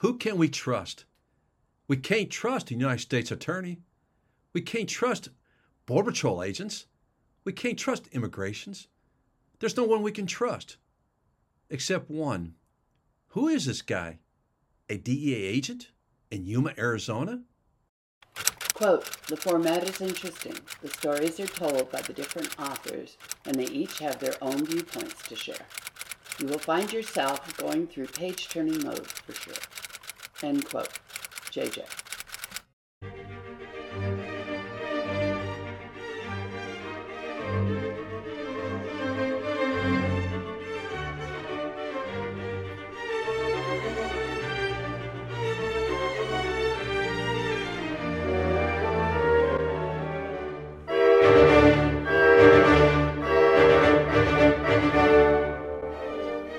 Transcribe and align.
Who 0.00 0.18
can 0.18 0.36
we 0.36 0.48
trust? 0.48 1.06
We 1.88 1.96
can't 1.96 2.30
trust 2.30 2.66
the 2.66 2.74
United 2.74 3.00
States 3.00 3.30
Attorney. 3.30 3.78
We 4.52 4.60
can't 4.60 4.88
trust 4.88 5.30
Border 5.86 6.10
Patrol 6.10 6.42
agents. 6.42 6.86
We 7.44 7.52
can't 7.52 7.78
trust 7.78 8.08
immigrations. 8.08 8.88
There's 9.58 9.76
no 9.76 9.84
one 9.84 10.02
we 10.02 10.12
can 10.12 10.26
trust 10.26 10.76
except 11.70 12.10
one. 12.10 12.54
Who 13.28 13.48
is 13.48 13.64
this 13.66 13.82
guy? 13.82 14.18
A 14.88 14.98
DEA 14.98 15.34
agent 15.34 15.90
in 16.30 16.44
Yuma, 16.44 16.74
Arizona? 16.76 17.42
Quote, 18.74 19.26
the 19.28 19.36
format 19.36 19.88
is 19.88 20.02
interesting. 20.02 20.54
The 20.82 20.88
stories 20.88 21.40
are 21.40 21.46
told 21.46 21.90
by 21.90 22.02
the 22.02 22.12
different 22.12 22.54
authors, 22.60 23.16
and 23.46 23.56
they 23.56 23.64
each 23.64 23.98
have 24.00 24.18
their 24.18 24.34
own 24.42 24.66
viewpoints 24.66 25.22
to 25.28 25.36
share. 25.36 25.66
You 26.38 26.48
will 26.48 26.58
find 26.58 26.92
yourself 26.92 27.56
going 27.56 27.86
through 27.86 28.08
page 28.08 28.50
turning 28.50 28.84
mode 28.84 29.06
for 29.06 29.32
sure. 29.32 29.54
End 30.42 30.64
quote. 30.66 30.90
JJ. 31.50 31.82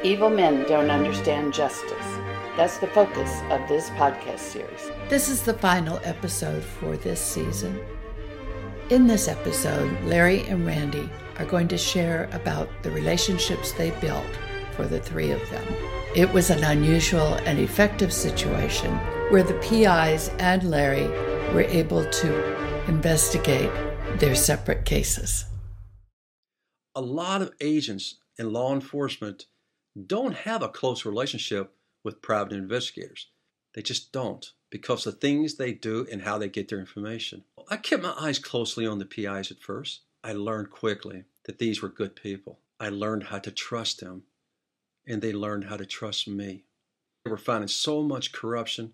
Evil 0.04 0.30
men 0.30 0.64
don't 0.68 0.90
understand 0.90 1.54
justice. 1.54 2.27
That's 2.58 2.80
the 2.80 2.88
focus 2.88 3.42
of 3.52 3.70
this 3.70 3.92
podcast 3.92 4.40
series. 4.40 4.90
This 5.10 5.30
is 5.30 5.44
the 5.44 5.54
final 5.54 6.00
episode 6.04 6.64
for 6.64 6.98
this 6.98 7.22
season. 7.22 7.80
In 8.90 9.06
this 9.06 9.28
episode, 9.28 9.92
Larry 10.06 10.42
and 10.48 10.66
Randy 10.66 11.08
are 11.38 11.46
going 11.46 11.68
to 11.68 11.78
share 11.78 12.28
about 12.34 12.68
the 12.82 12.90
relationships 12.90 13.74
they 13.74 13.92
built 14.02 14.26
for 14.72 14.88
the 14.88 15.00
three 15.00 15.30
of 15.30 15.50
them. 15.52 15.64
It 16.16 16.34
was 16.34 16.50
an 16.50 16.64
unusual 16.64 17.36
and 17.46 17.60
effective 17.60 18.12
situation 18.12 18.92
where 19.30 19.44
the 19.44 19.54
PIs 19.60 20.30
and 20.40 20.64
Larry 20.72 21.08
were 21.54 21.62
able 21.62 22.10
to 22.10 22.88
investigate 22.88 23.70
their 24.18 24.34
separate 24.34 24.84
cases. 24.84 25.46
A 26.96 27.02
lot 27.02 27.44
of 27.44 27.54
agents 27.62 28.16
in 28.40 28.52
law 28.52 28.74
enforcement 28.74 29.46
don't 30.08 30.34
have 30.34 30.64
a 30.64 30.70
close 30.70 31.06
relationship 31.06 31.77
with 32.08 32.22
private 32.22 32.54
investigators. 32.54 33.28
They 33.76 33.82
just 33.82 34.14
don't 34.14 34.54
because 34.70 35.04
the 35.04 35.12
things 35.12 35.56
they 35.56 35.74
do 35.74 36.08
and 36.10 36.22
how 36.22 36.38
they 36.38 36.48
get 36.48 36.70
their 36.70 36.80
information. 36.80 37.44
I 37.70 37.76
kept 37.76 38.02
my 38.02 38.16
eyes 38.18 38.40
closely 38.40 38.88
on 38.88 38.98
the 38.98 39.06
PIs 39.06 39.52
at 39.52 39.60
first. 39.60 40.04
I 40.24 40.32
learned 40.32 40.70
quickly 40.70 41.26
that 41.44 41.60
these 41.60 41.82
were 41.82 41.90
good 41.90 42.16
people. 42.16 42.60
I 42.80 42.88
learned 42.88 43.24
how 43.24 43.40
to 43.40 43.52
trust 43.52 44.00
them, 44.00 44.24
and 45.06 45.22
they 45.22 45.34
learned 45.34 45.66
how 45.66 45.76
to 45.76 45.86
trust 45.86 46.30
me. 46.30 46.64
They 47.26 47.32
were 47.32 47.38
finding 47.38 47.68
so 47.68 48.02
much 48.02 48.32
corruption 48.32 48.94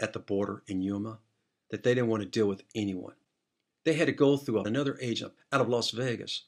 at 0.00 0.12
the 0.12 0.18
border 0.18 0.64
in 0.66 0.82
Yuma 0.82 1.20
that 1.70 1.84
they 1.84 1.94
didn't 1.94 2.10
want 2.10 2.24
to 2.24 2.28
deal 2.28 2.48
with 2.48 2.64
anyone. 2.74 3.14
They 3.84 3.92
had 3.92 4.06
to 4.06 4.12
go 4.12 4.36
through 4.36 4.64
another 4.64 4.98
agent 5.00 5.34
out 5.52 5.60
of 5.60 5.68
Las 5.68 5.92
Vegas. 5.92 6.46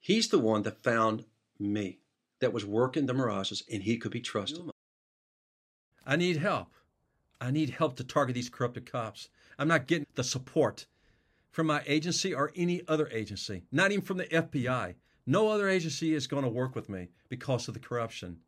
He's 0.00 0.28
the 0.28 0.38
one 0.38 0.64
that 0.64 0.84
found 0.84 1.24
me 1.58 2.00
that 2.40 2.52
was 2.52 2.66
working 2.66 3.06
the 3.06 3.14
mirages 3.14 3.62
and 3.72 3.82
he 3.82 3.96
could 3.96 4.12
be 4.12 4.20
trusted. 4.20 4.70
I 6.06 6.16
need 6.16 6.38
help. 6.38 6.68
I 7.40 7.50
need 7.50 7.70
help 7.70 7.96
to 7.96 8.04
target 8.04 8.34
these 8.34 8.50
corrupted 8.50 8.90
cops. 8.90 9.28
I'm 9.58 9.68
not 9.68 9.86
getting 9.86 10.06
the 10.14 10.24
support 10.24 10.86
from 11.50 11.66
my 11.66 11.82
agency 11.86 12.34
or 12.34 12.52
any 12.54 12.82
other 12.86 13.08
agency, 13.08 13.64
not 13.72 13.92
even 13.92 14.04
from 14.04 14.18
the 14.18 14.26
FBI. 14.26 14.94
No 15.26 15.48
other 15.48 15.68
agency 15.68 16.14
is 16.14 16.26
going 16.26 16.44
to 16.44 16.50
work 16.50 16.74
with 16.74 16.88
me 16.88 17.08
because 17.28 17.68
of 17.68 17.74
the 17.74 17.80
corruption. 17.80 18.38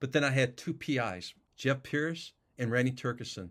But 0.00 0.12
then 0.12 0.24
I 0.24 0.30
had 0.30 0.56
two 0.56 0.72
PIs, 0.72 1.34
Jeff 1.56 1.82
Pearce 1.82 2.32
and 2.58 2.70
Randy 2.70 2.92
Torgerson. 2.92 3.50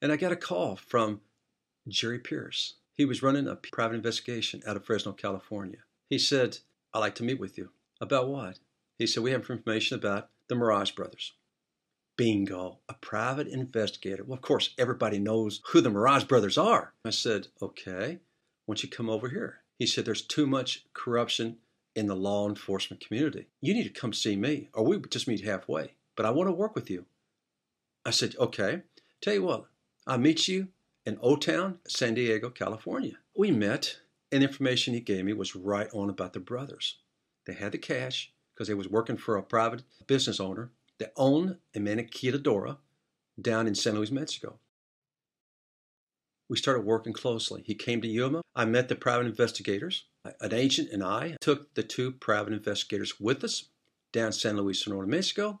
And 0.00 0.10
I 0.10 0.16
got 0.16 0.32
a 0.32 0.36
call 0.36 0.76
from 0.76 1.20
Jerry 1.86 2.18
Pearce. 2.18 2.74
He 2.94 3.04
was 3.04 3.22
running 3.22 3.48
a 3.48 3.56
private 3.56 3.94
investigation 3.94 4.62
out 4.66 4.76
of 4.76 4.84
Fresno, 4.84 5.12
California. 5.12 5.78
He 6.08 6.18
said, 6.18 6.58
I'd 6.92 7.00
like 7.00 7.14
to 7.16 7.22
meet 7.22 7.40
with 7.40 7.56
you. 7.56 7.70
About 8.00 8.28
what? 8.28 8.58
He 8.98 9.06
said, 9.06 9.22
We 9.22 9.30
have 9.30 9.48
information 9.48 9.98
about 9.98 10.28
the 10.52 10.58
Mirage 10.58 10.90
brothers. 10.90 11.32
Bingo, 12.18 12.80
a 12.86 12.92
private 12.92 13.48
investigator. 13.48 14.22
Well, 14.22 14.36
of 14.36 14.42
course, 14.42 14.74
everybody 14.76 15.18
knows 15.18 15.62
who 15.68 15.80
the 15.80 15.88
Mirage 15.88 16.24
brothers 16.24 16.58
are. 16.58 16.92
I 17.06 17.10
said, 17.10 17.48
Okay, 17.62 18.18
why 18.66 18.74
don't 18.74 18.82
you 18.82 18.90
come 18.90 19.08
over 19.08 19.30
here? 19.30 19.60
He 19.78 19.86
said, 19.86 20.04
There's 20.04 20.20
too 20.20 20.46
much 20.46 20.84
corruption 20.92 21.56
in 21.96 22.06
the 22.06 22.14
law 22.14 22.46
enforcement 22.46 23.02
community. 23.02 23.46
You 23.62 23.72
need 23.72 23.84
to 23.84 24.00
come 24.00 24.12
see 24.12 24.36
me, 24.36 24.68
or 24.74 24.84
we 24.84 25.00
just 25.08 25.26
meet 25.26 25.42
halfway. 25.42 25.94
But 26.18 26.26
I 26.26 26.30
want 26.30 26.48
to 26.48 26.52
work 26.52 26.74
with 26.74 26.90
you. 26.90 27.06
I 28.04 28.10
said, 28.10 28.36
Okay, 28.38 28.82
tell 29.22 29.32
you 29.32 29.44
what, 29.44 29.64
I'll 30.06 30.18
meet 30.18 30.48
you 30.48 30.68
in 31.06 31.18
O 31.22 31.36
Town, 31.36 31.78
San 31.88 32.12
Diego, 32.12 32.50
California. 32.50 33.14
We 33.34 33.50
met 33.52 34.00
and 34.30 34.42
information 34.42 34.92
he 34.92 35.00
gave 35.00 35.24
me 35.24 35.32
was 35.32 35.56
right 35.56 35.88
on 35.94 36.10
about 36.10 36.34
the 36.34 36.40
brothers. 36.40 36.98
They 37.46 37.54
had 37.54 37.72
the 37.72 37.78
cash 37.78 38.31
because 38.54 38.68
they 38.68 38.74
was 38.74 38.88
working 38.88 39.16
for 39.16 39.36
a 39.36 39.42
private 39.42 39.82
business 40.06 40.40
owner 40.40 40.70
that 40.98 41.12
owned 41.16 41.56
a 41.74 41.78
maquiladora 41.78 42.78
down 43.40 43.66
in 43.66 43.74
San 43.74 43.94
Luis, 43.94 44.10
Mexico. 44.10 44.58
We 46.48 46.56
started 46.56 46.84
working 46.84 47.12
closely. 47.12 47.62
He 47.64 47.74
came 47.74 48.02
to 48.02 48.08
Yuma. 48.08 48.42
I 48.54 48.66
met 48.66 48.88
the 48.88 48.94
private 48.94 49.26
investigators. 49.26 50.04
An 50.40 50.52
agent 50.52 50.90
and 50.92 51.02
I 51.02 51.36
took 51.40 51.74
the 51.74 51.82
two 51.82 52.12
private 52.12 52.52
investigators 52.52 53.18
with 53.18 53.42
us 53.42 53.70
down 54.12 54.32
San 54.32 54.56
Luis, 54.56 54.84
Sonora, 54.84 55.06
Mexico 55.06 55.60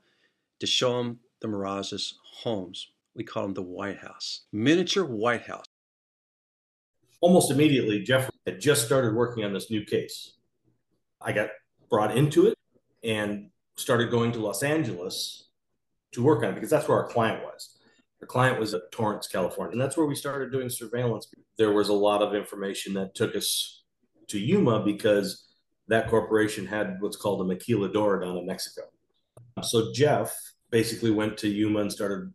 to 0.60 0.66
show 0.66 0.98
them 0.98 1.20
the 1.40 1.48
Mirage's 1.48 2.18
homes. 2.42 2.90
We 3.14 3.24
call 3.24 3.44
them 3.44 3.54
the 3.54 3.62
White 3.62 3.98
House, 3.98 4.42
miniature 4.52 5.04
White 5.04 5.46
House 5.46 5.64
almost 7.22 7.50
immediately, 7.50 8.00
Jeff 8.00 8.28
had 8.46 8.60
just 8.60 8.84
started 8.84 9.14
working 9.14 9.44
on 9.44 9.54
this 9.54 9.70
new 9.70 9.82
case. 9.84 10.34
I 11.22 11.32
got 11.32 11.48
brought 11.88 12.14
into 12.14 12.48
it 12.48 12.58
and 13.02 13.50
started 13.76 14.10
going 14.10 14.32
to 14.32 14.40
Los 14.40 14.62
Angeles 14.62 15.48
to 16.12 16.22
work 16.22 16.42
on 16.42 16.50
it 16.50 16.54
because 16.54 16.70
that's 16.70 16.88
where 16.88 16.98
our 16.98 17.08
client 17.08 17.42
was. 17.42 17.76
Our 18.20 18.26
client 18.26 18.60
was 18.60 18.74
at 18.74 18.92
Torrance, 18.92 19.26
California, 19.26 19.72
and 19.72 19.80
that's 19.80 19.96
where 19.96 20.06
we 20.06 20.14
started 20.14 20.52
doing 20.52 20.68
surveillance. 20.68 21.28
There 21.58 21.72
was 21.72 21.88
a 21.88 21.94
lot 21.94 22.22
of 22.22 22.34
information 22.34 22.94
that 22.94 23.14
took 23.14 23.34
us 23.34 23.82
to 24.28 24.38
Yuma 24.38 24.84
because 24.84 25.48
that 25.88 26.08
corporation 26.08 26.66
had 26.66 26.96
what's 27.00 27.16
called 27.16 27.40
a 27.40 27.54
maquiladora 27.54 28.22
down 28.22 28.36
in 28.36 28.46
Mexico. 28.46 28.82
So 29.62 29.92
Jeff 29.92 30.34
basically 30.70 31.10
went 31.10 31.36
to 31.38 31.48
Yuma 31.48 31.80
and 31.80 31.92
started 31.92 32.32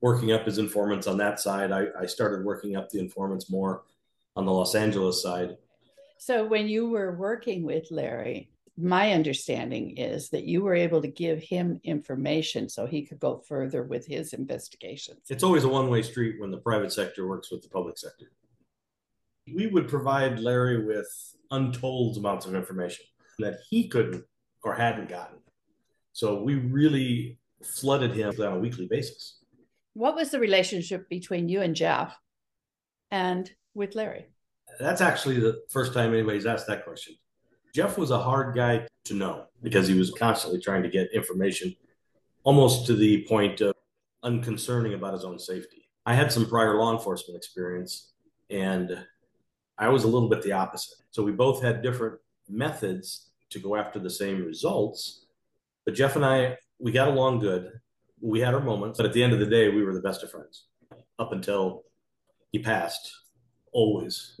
working 0.00 0.32
up 0.32 0.46
his 0.46 0.58
informants 0.58 1.06
on 1.06 1.18
that 1.18 1.38
side. 1.38 1.70
I, 1.72 1.86
I 2.00 2.06
started 2.06 2.44
working 2.44 2.76
up 2.76 2.88
the 2.88 2.98
informants 2.98 3.50
more 3.50 3.82
on 4.36 4.46
the 4.46 4.52
Los 4.52 4.74
Angeles 4.74 5.22
side. 5.22 5.56
So 6.18 6.46
when 6.46 6.68
you 6.68 6.88
were 6.88 7.16
working 7.16 7.64
with 7.64 7.90
Larry, 7.90 8.50
my 8.78 9.12
understanding 9.12 9.96
is 9.96 10.28
that 10.30 10.44
you 10.44 10.62
were 10.62 10.74
able 10.74 11.00
to 11.00 11.08
give 11.08 11.40
him 11.40 11.80
information 11.82 12.68
so 12.68 12.86
he 12.86 13.06
could 13.06 13.18
go 13.18 13.38
further 13.38 13.82
with 13.82 14.06
his 14.06 14.34
investigations. 14.34 15.20
It's 15.30 15.42
always 15.42 15.64
a 15.64 15.68
one 15.68 15.88
way 15.88 16.02
street 16.02 16.38
when 16.38 16.50
the 16.50 16.58
private 16.58 16.92
sector 16.92 17.26
works 17.26 17.50
with 17.50 17.62
the 17.62 17.70
public 17.70 17.96
sector. 17.96 18.26
We 19.52 19.66
would 19.68 19.88
provide 19.88 20.40
Larry 20.40 20.84
with 20.84 21.08
untold 21.50 22.18
amounts 22.18 22.46
of 22.46 22.54
information 22.54 23.06
that 23.38 23.60
he 23.70 23.88
couldn't 23.88 24.24
or 24.62 24.74
hadn't 24.74 25.08
gotten. 25.08 25.38
So 26.12 26.42
we 26.42 26.56
really 26.56 27.38
flooded 27.62 28.12
him 28.12 28.34
on 28.40 28.52
a 28.52 28.58
weekly 28.58 28.86
basis. 28.86 29.38
What 29.94 30.14
was 30.14 30.30
the 30.30 30.40
relationship 30.40 31.08
between 31.08 31.48
you 31.48 31.62
and 31.62 31.74
Jeff? 31.74 32.18
And 33.10 33.50
with 33.74 33.94
Larry? 33.94 34.26
That's 34.78 35.00
actually 35.00 35.40
the 35.40 35.62
first 35.70 35.94
time 35.94 36.12
anybody's 36.12 36.44
asked 36.44 36.66
that 36.66 36.84
question. 36.84 37.14
Jeff 37.74 37.98
was 37.98 38.10
a 38.10 38.18
hard 38.18 38.54
guy 38.54 38.86
to 39.04 39.14
know 39.14 39.46
because 39.62 39.88
he 39.88 39.94
was 39.94 40.10
constantly 40.10 40.60
trying 40.60 40.82
to 40.82 40.88
get 40.88 41.12
information 41.12 41.74
almost 42.44 42.86
to 42.86 42.94
the 42.94 43.24
point 43.28 43.60
of 43.60 43.74
unconcerning 44.22 44.94
about 44.94 45.14
his 45.14 45.24
own 45.24 45.38
safety. 45.38 45.88
I 46.04 46.14
had 46.14 46.32
some 46.32 46.46
prior 46.46 46.76
law 46.76 46.92
enforcement 46.92 47.36
experience 47.36 48.12
and 48.50 49.04
I 49.78 49.88
was 49.88 50.04
a 50.04 50.08
little 50.08 50.28
bit 50.28 50.42
the 50.42 50.52
opposite. 50.52 50.98
So 51.10 51.22
we 51.22 51.32
both 51.32 51.62
had 51.62 51.82
different 51.82 52.18
methods 52.48 53.30
to 53.50 53.58
go 53.58 53.76
after 53.76 53.98
the 53.98 54.10
same 54.10 54.44
results. 54.44 55.26
But 55.84 55.94
Jeff 55.94 56.16
and 56.16 56.24
I, 56.24 56.56
we 56.78 56.92
got 56.92 57.08
along 57.08 57.40
good. 57.40 57.72
We 58.20 58.40
had 58.40 58.54
our 58.54 58.60
moments, 58.60 58.96
but 58.96 59.06
at 59.06 59.12
the 59.12 59.22
end 59.22 59.32
of 59.32 59.40
the 59.40 59.46
day, 59.46 59.68
we 59.68 59.84
were 59.84 59.94
the 59.94 60.00
best 60.00 60.22
of 60.22 60.30
friends 60.30 60.64
up 61.18 61.32
until 61.32 61.84
he 62.52 62.58
passed 62.58 63.12
always 63.72 64.34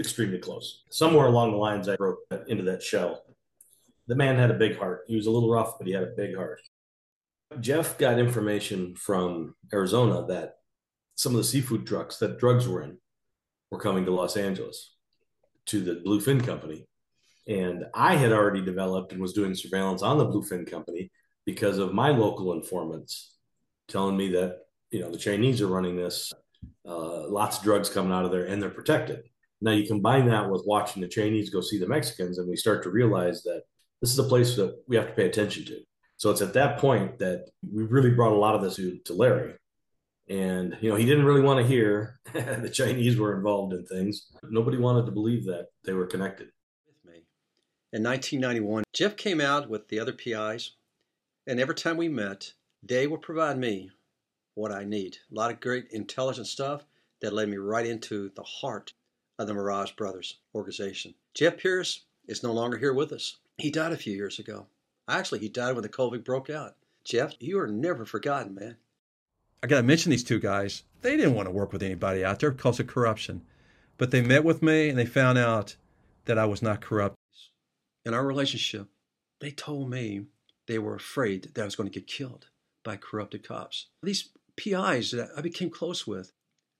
extremely 0.00 0.38
close. 0.38 0.82
Somewhere 0.90 1.26
along 1.26 1.52
the 1.52 1.58
lines, 1.58 1.88
I 1.88 1.96
broke 1.96 2.18
into 2.48 2.64
that 2.64 2.82
shell. 2.82 3.24
The 4.06 4.14
man 4.14 4.36
had 4.36 4.50
a 4.50 4.54
big 4.54 4.76
heart. 4.76 5.04
He 5.06 5.16
was 5.16 5.26
a 5.26 5.30
little 5.30 5.50
rough, 5.50 5.78
but 5.78 5.86
he 5.86 5.92
had 5.92 6.02
a 6.02 6.14
big 6.16 6.36
heart. 6.36 6.60
Jeff 7.60 7.98
got 7.98 8.18
information 8.18 8.94
from 8.96 9.54
Arizona 9.72 10.26
that 10.26 10.56
some 11.14 11.32
of 11.32 11.38
the 11.38 11.44
seafood 11.44 11.86
trucks 11.86 12.18
that 12.18 12.38
drugs 12.38 12.66
were 12.66 12.82
in 12.82 12.98
were 13.70 13.78
coming 13.78 14.04
to 14.04 14.10
Los 14.10 14.36
Angeles 14.36 14.94
to 15.66 15.80
the 15.80 16.02
Bluefin 16.04 16.44
Company. 16.44 16.86
And 17.46 17.84
I 17.94 18.16
had 18.16 18.32
already 18.32 18.62
developed 18.62 19.12
and 19.12 19.20
was 19.20 19.32
doing 19.32 19.54
surveillance 19.54 20.02
on 20.02 20.18
the 20.18 20.26
Bluefin 20.26 20.68
Company 20.68 21.10
because 21.44 21.78
of 21.78 21.92
my 21.92 22.10
local 22.10 22.52
informants 22.52 23.36
telling 23.88 24.16
me 24.16 24.32
that, 24.32 24.60
you 24.90 25.00
know, 25.00 25.10
the 25.10 25.18
Chinese 25.18 25.60
are 25.60 25.66
running 25.66 25.96
this, 25.96 26.32
uh, 26.86 27.28
lots 27.28 27.58
of 27.58 27.64
drugs 27.64 27.90
coming 27.90 28.12
out 28.12 28.24
of 28.24 28.30
there 28.30 28.46
and 28.46 28.62
they're 28.62 28.70
protected. 28.70 29.24
Now 29.64 29.70
you 29.70 29.86
combine 29.86 30.26
that 30.26 30.50
with 30.50 30.62
watching 30.66 31.00
the 31.00 31.08
Chinese 31.08 31.48
go 31.48 31.62
see 31.62 31.78
the 31.78 31.88
Mexicans, 31.88 32.36
and 32.36 32.46
we 32.46 32.54
start 32.54 32.82
to 32.82 32.90
realize 32.90 33.42
that 33.44 33.62
this 34.02 34.12
is 34.12 34.18
a 34.18 34.24
place 34.24 34.56
that 34.56 34.76
we 34.86 34.96
have 34.96 35.06
to 35.06 35.14
pay 35.14 35.24
attention 35.24 35.64
to. 35.64 35.80
So 36.18 36.30
it's 36.30 36.42
at 36.42 36.52
that 36.52 36.78
point 36.78 37.18
that 37.20 37.46
we 37.72 37.84
really 37.84 38.10
brought 38.10 38.32
a 38.32 38.36
lot 38.36 38.54
of 38.54 38.60
this 38.60 38.76
to, 38.76 38.98
to 39.06 39.14
Larry. 39.14 39.54
And, 40.28 40.76
you 40.82 40.90
know, 40.90 40.96
he 40.96 41.06
didn't 41.06 41.24
really 41.24 41.40
want 41.40 41.60
to 41.60 41.66
hear 41.66 42.20
the 42.34 42.68
Chinese 42.70 43.18
were 43.18 43.34
involved 43.34 43.72
in 43.72 43.86
things. 43.86 44.26
Nobody 44.42 44.76
wanted 44.76 45.06
to 45.06 45.12
believe 45.12 45.46
that 45.46 45.68
they 45.84 45.94
were 45.94 46.06
connected. 46.06 46.48
In 47.94 48.02
1991, 48.02 48.84
Jeff 48.92 49.16
came 49.16 49.40
out 49.40 49.70
with 49.70 49.88
the 49.88 49.98
other 49.98 50.12
PIs, 50.12 50.72
and 51.46 51.58
every 51.58 51.74
time 51.74 51.96
we 51.96 52.08
met, 52.10 52.52
they 52.82 53.06
would 53.06 53.22
provide 53.22 53.56
me 53.56 53.90
what 54.56 54.72
I 54.72 54.84
need. 54.84 55.16
A 55.30 55.34
lot 55.34 55.52
of 55.52 55.60
great 55.60 55.86
intelligent 55.90 56.48
stuff 56.48 56.84
that 57.22 57.32
led 57.32 57.48
me 57.48 57.56
right 57.56 57.86
into 57.86 58.30
the 58.36 58.42
heart 58.42 58.92
of 59.38 59.46
the 59.46 59.54
Mirage 59.54 59.92
Brothers 59.92 60.38
organization. 60.54 61.14
Jeff 61.34 61.58
Pearce 61.58 62.04
is 62.26 62.42
no 62.42 62.52
longer 62.52 62.78
here 62.78 62.94
with 62.94 63.12
us. 63.12 63.36
He 63.58 63.70
died 63.70 63.92
a 63.92 63.96
few 63.96 64.14
years 64.14 64.38
ago. 64.38 64.66
Actually, 65.08 65.40
he 65.40 65.48
died 65.48 65.74
when 65.74 65.82
the 65.82 65.88
COVID 65.88 66.24
broke 66.24 66.50
out. 66.50 66.76
Jeff, 67.04 67.34
you 67.38 67.58
are 67.58 67.66
never 67.66 68.04
forgotten, 68.04 68.54
man. 68.54 68.76
I 69.62 69.66
got 69.66 69.76
to 69.78 69.82
mention 69.82 70.10
these 70.10 70.24
two 70.24 70.40
guys. 70.40 70.82
They 71.02 71.16
didn't 71.16 71.34
want 71.34 71.46
to 71.46 71.52
work 71.52 71.72
with 71.72 71.82
anybody 71.82 72.24
out 72.24 72.40
there 72.40 72.50
because 72.50 72.80
of 72.80 72.86
corruption. 72.86 73.42
But 73.96 74.10
they 74.10 74.22
met 74.22 74.44
with 74.44 74.62
me 74.62 74.88
and 74.88 74.98
they 74.98 75.06
found 75.06 75.38
out 75.38 75.76
that 76.24 76.38
I 76.38 76.46
was 76.46 76.62
not 76.62 76.80
corrupt. 76.80 77.16
In 78.04 78.14
our 78.14 78.26
relationship, 78.26 78.88
they 79.40 79.50
told 79.50 79.90
me 79.90 80.26
they 80.66 80.78
were 80.78 80.94
afraid 80.94 81.54
that 81.54 81.62
I 81.62 81.64
was 81.64 81.76
going 81.76 81.88
to 81.88 81.98
get 81.98 82.06
killed 82.06 82.48
by 82.82 82.96
corrupted 82.96 83.46
cops. 83.46 83.88
These 84.02 84.30
PIs 84.56 85.10
that 85.12 85.30
I 85.36 85.40
became 85.40 85.70
close 85.70 86.06
with, 86.06 86.32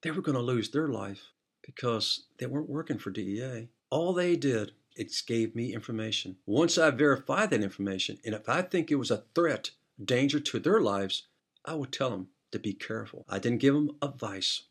they 0.03 0.11
were 0.11 0.23
going 0.23 0.37
to 0.37 0.43
lose 0.43 0.71
their 0.71 0.89
life 0.89 1.31
because 1.65 2.27
they 2.39 2.47
weren't 2.47 2.69
working 2.69 2.99
for 2.99 3.11
DEA. 3.11 3.69
All 3.91 4.13
they 4.13 4.37
did 4.37 4.73
it 4.97 5.13
gave 5.27 5.57
me 5.57 5.75
information. 5.75 6.37
Once 6.47 6.79
I 6.79 6.91
verified 6.91 7.51
that 7.51 7.63
information, 7.63 8.19
and 8.25 8.35
if 8.35 8.49
I 8.49 8.63
think 8.63 8.91
it 8.91 8.97
was 8.97 9.11
a 9.11 9.25
threat, 9.35 9.71
danger 10.03 10.39
to 10.41 10.59
their 10.61 10.81
lives, 10.81 11.27
I 11.65 11.75
would 11.75 11.93
tell 11.93 12.11
them 12.11 12.29
to 12.53 12.59
be 12.59 12.73
careful. 12.73 13.25
I 13.29 13.39
didn't 13.39 13.61
give 13.61 13.75
them 13.75 13.97
advice 14.01 14.65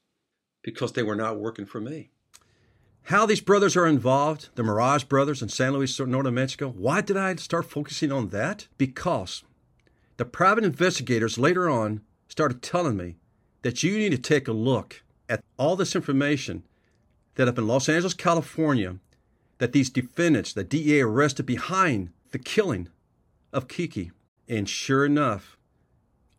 because 0.61 0.93
they 0.93 1.03
were 1.03 1.15
not 1.15 1.39
working 1.39 1.65
for 1.65 1.81
me. 1.81 2.11
How 3.07 3.25
these 3.25 3.41
brothers 3.41 3.75
are 3.75 3.85
involved, 3.85 4.49
the 4.55 4.63
Mirage 4.63 5.03
brothers 5.03 5.41
in 5.41 5.49
San 5.49 5.73
Luis, 5.73 5.99
Northern 5.99 6.35
Mexico, 6.35 6.69
why 6.69 7.01
did 7.01 7.17
I 7.17 7.35
start 7.35 7.69
focusing 7.69 8.13
on 8.13 8.29
that? 8.29 8.67
Because 8.77 9.43
the 10.15 10.23
private 10.23 10.63
investigators 10.63 11.37
later 11.37 11.69
on 11.69 12.01
started 12.29 12.61
telling 12.61 12.95
me 12.95 13.17
that 13.63 13.83
you 13.83 13.97
need 13.97 14.11
to 14.11 14.17
take 14.17 14.47
a 14.47 14.53
look 14.53 15.03
at 15.27 15.43
all 15.57 15.75
this 15.75 15.95
information 15.95 16.63
that 17.35 17.47
up 17.47 17.57
in 17.57 17.68
Los 17.68 17.89
Angeles, 17.89 18.13
California, 18.13 18.97
that 19.57 19.71
these 19.71 19.89
defendants, 19.89 20.53
the 20.53 20.63
DEA 20.63 21.01
arrested 21.01 21.45
behind 21.45 22.09
the 22.31 22.39
killing 22.39 22.89
of 23.51 23.68
Kiki. 23.68 24.12
And 24.47 24.68
sure 24.68 25.06
enough, 25.06 25.57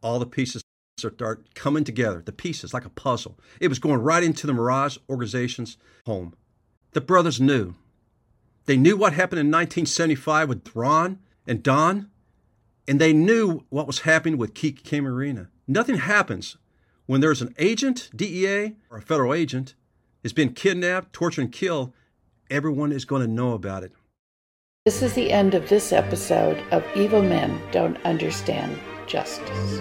all 0.02 0.18
the 0.18 0.26
pieces 0.26 0.62
start 0.98 1.54
coming 1.54 1.84
together, 1.84 2.22
the 2.24 2.32
pieces 2.32 2.72
like 2.72 2.84
a 2.84 2.90
puzzle. 2.90 3.38
It 3.60 3.68
was 3.68 3.78
going 3.78 4.00
right 4.00 4.22
into 4.22 4.46
the 4.46 4.52
Mirage 4.52 4.98
organization's 5.08 5.76
home. 6.06 6.34
The 6.92 7.00
brothers 7.00 7.40
knew. 7.40 7.74
They 8.66 8.76
knew 8.76 8.96
what 8.96 9.12
happened 9.12 9.40
in 9.40 9.46
1975 9.46 10.48
with 10.48 10.74
Ron 10.74 11.18
and 11.46 11.62
Don, 11.62 12.10
and 12.86 13.00
they 13.00 13.12
knew 13.12 13.64
what 13.68 13.86
was 13.86 14.00
happening 14.00 14.38
with 14.38 14.54
Kiki 14.54 14.82
Camarena. 14.82 15.48
Nothing 15.66 15.96
happens 15.96 16.56
when 17.06 17.20
there's 17.20 17.42
an 17.42 17.54
agent, 17.58 18.10
DEA, 18.14 18.76
or 18.90 18.98
a 18.98 19.02
federal 19.02 19.34
agent, 19.34 19.74
is 20.24 20.32
been 20.32 20.52
kidnapped, 20.52 21.12
tortured, 21.12 21.42
and 21.42 21.52
killed 21.52 21.92
everyone 22.50 22.92
is 22.92 23.04
going 23.04 23.22
to 23.22 23.28
know 23.28 23.52
about 23.52 23.84
it. 23.84 23.92
This 24.84 25.02
is 25.02 25.14
the 25.14 25.30
end 25.30 25.54
of 25.54 25.68
this 25.68 25.92
episode 25.92 26.62
of 26.70 26.84
Evil 26.94 27.22
Men 27.22 27.60
Don't 27.70 27.96
Understand 28.04 28.78
Justice. 29.06 29.80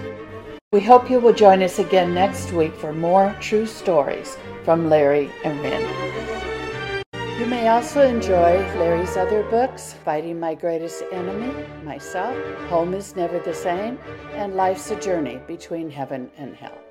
We 0.71 0.81
hope 0.81 1.09
you 1.09 1.19
will 1.19 1.33
join 1.33 1.61
us 1.61 1.79
again 1.79 2.13
next 2.13 2.51
week 2.51 2.73
for 2.75 2.93
more 2.93 3.35
true 3.39 3.65
stories 3.65 4.37
from 4.63 4.89
Larry 4.89 5.29
and 5.43 5.61
Randy. 5.61 7.39
You 7.39 7.45
may 7.47 7.67
also 7.67 8.01
enjoy 8.01 8.57
Larry's 8.77 9.17
other 9.17 9.43
books 9.43 9.93
Fighting 10.05 10.39
My 10.39 10.55
Greatest 10.55 11.03
Enemy, 11.11 11.65
Myself, 11.83 12.37
Home 12.69 12.93
is 12.93 13.15
Never 13.15 13.39
the 13.39 13.53
Same, 13.53 13.99
and 14.33 14.55
Life's 14.55 14.89
a 14.91 14.99
Journey 14.99 15.41
Between 15.47 15.89
Heaven 15.89 16.31
and 16.37 16.55
Hell. 16.55 16.82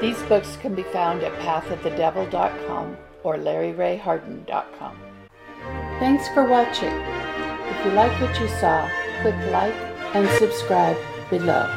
These 0.00 0.22
books 0.24 0.56
can 0.56 0.74
be 0.74 0.82
found 0.84 1.22
at 1.22 1.32
pathofthedevil.com 1.40 2.96
or 3.22 3.36
LarryRayHarden.com. 3.36 4.96
Thanks 5.98 6.28
for 6.28 6.46
watching. 6.46 6.92
If 6.92 7.84
you 7.84 7.92
like 7.92 8.18
what 8.20 8.38
you 8.40 8.48
saw, 8.48 8.88
click 9.22 9.36
like 9.50 9.74
and 10.14 10.28
subscribe 10.38 10.96
below. 11.28 11.68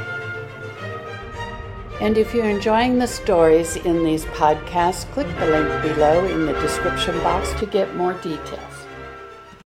And 2.01 2.17
if 2.17 2.33
you're 2.33 2.49
enjoying 2.49 2.99
the 2.99 3.07
stories 3.07 3.75
in 3.75 4.03
these 4.03 4.25
podcasts, 4.25 5.05
click 5.11 5.27
the 5.39 5.45
link 5.45 5.81
below 5.83 6.25
in 6.25 6.45
the 6.45 6.53
description 6.53 7.17
box 7.19 7.53
to 7.59 7.65
get 7.65 7.95
more 7.95 8.13
details. 8.15 8.72